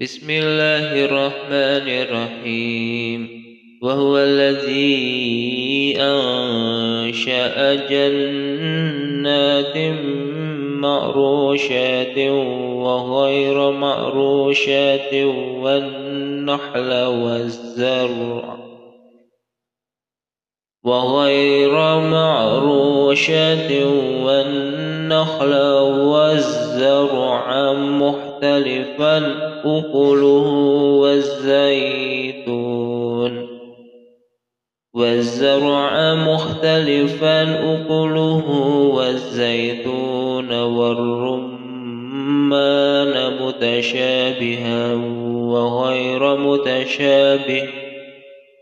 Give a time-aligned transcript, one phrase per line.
[0.00, 3.28] بسم الله الرحمن الرحيم
[3.82, 9.76] وهو الذي أنشأ جنات
[10.80, 12.18] معروشات
[12.80, 15.14] وغير معروشات
[15.60, 18.56] والنحل والزرع
[20.84, 23.72] وغير معروشات
[24.24, 25.52] والنخل
[26.08, 29.18] والزرع مختلفا
[29.64, 30.48] أكله
[31.00, 32.60] والزيتون
[34.94, 37.42] والزرع مختلفا
[37.74, 38.44] أكله
[38.94, 41.50] والزيتون والرمان
[43.42, 44.94] متشابها
[45.34, 47.79] وغير متشابه.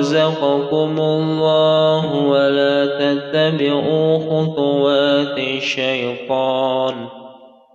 [0.00, 6.94] رزقكم الله ولا تتبعوا خطوات الشيطان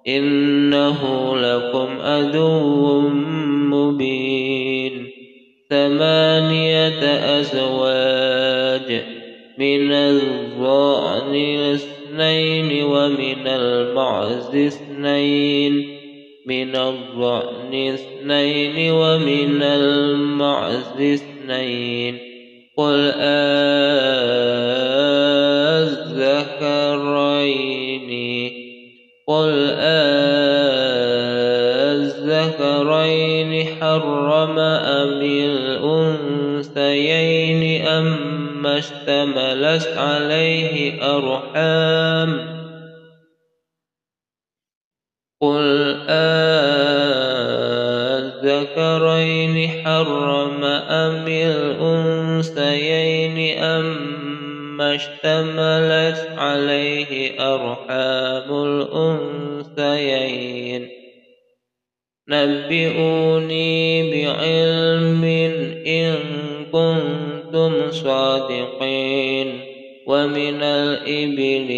[0.08, 1.00] إنه
[1.38, 3.00] لكم عدو
[3.70, 5.08] مبين
[5.70, 7.04] ثمانية
[7.40, 9.04] أزواج
[9.58, 11.36] من الضأن
[11.74, 15.74] اثنين ومن المعز اثنين
[16.48, 21.35] من الضأن اثنين ومن المعز اثنين
[22.78, 23.12] قل
[26.16, 27.06] الذكرين
[29.28, 29.54] قل
[32.46, 35.22] الذكرين حرم أم
[36.72, 42.56] الأنثيين أم اشتملت عليه أرحام.
[45.42, 45.96] قل
[48.76, 50.45] الذكرين حرم
[52.86, 58.64] الأنثيين أم اشتملت عليه أرحام
[59.74, 60.90] الأنثيين.
[62.30, 65.24] نبئوني بعلم
[65.88, 66.16] إن
[66.72, 69.60] كنتم صادقين.
[70.08, 71.72] ومن الإبل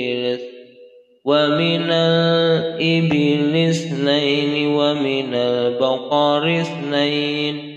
[1.26, 7.77] ومن الإبل اثنين ومن البقر اثنين.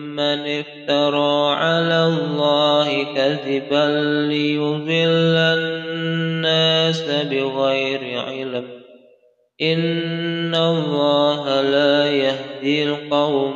[0.19, 3.85] افترى على الله كذبا
[4.29, 8.67] ليضل الناس بغير علم
[9.61, 13.50] إن الله لا يهدي القوم